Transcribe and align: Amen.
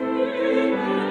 Amen. 0.00 1.07